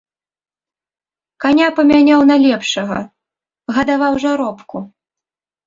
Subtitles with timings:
[1.45, 2.99] Каня памяняў на лепшага,
[3.75, 4.77] гадаваў жаробку.